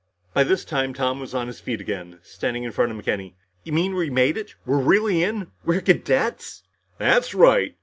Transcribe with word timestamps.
By 0.33 0.43
this 0.43 0.65
time 0.65 0.95
Tom 0.95 1.19
was 1.19 1.35
on 1.35 1.45
his 1.45 1.59
feet 1.59 1.79
again, 1.79 2.17
standing 2.23 2.63
in 2.63 2.71
front 2.71 2.91
of 2.91 2.97
McKenny. 2.97 3.35
"You 3.63 3.71
mean, 3.71 3.93
we 3.93 4.09
made 4.09 4.35
it? 4.35 4.55
We're 4.65 4.79
really 4.81 5.23
in? 5.23 5.51
We're 5.63 5.79
cadets?" 5.81 6.63
"That's 6.97 7.35
right." 7.35 7.75